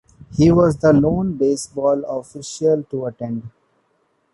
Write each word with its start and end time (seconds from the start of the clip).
He 0.35 0.51
was 0.51 0.77
the 0.77 0.93
lone 0.93 1.33
baseball 1.37 2.03
official 2.05 2.81
to 2.89 3.05
attend. 3.05 3.51